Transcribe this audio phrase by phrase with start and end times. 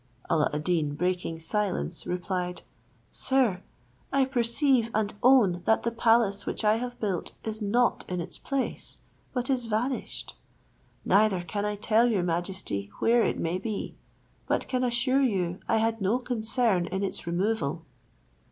[0.31, 2.63] Alla ad Deen, breaking silence, replied,
[3.11, 3.61] "Sir,
[4.11, 8.39] I perceive and own that the palace which I have built is not in its
[8.39, 8.97] place,
[9.31, 10.35] but is vanished;
[11.05, 13.95] neither can I tell your majesty where it may be,
[14.47, 17.85] but can assure you I had no concern in its removal."